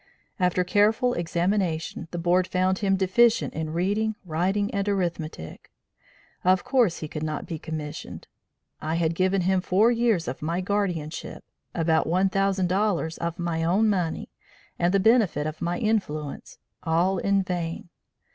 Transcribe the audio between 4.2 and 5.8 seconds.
writing and arithmetic.